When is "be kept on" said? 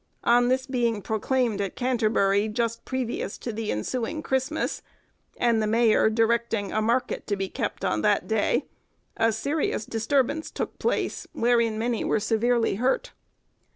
7.35-8.01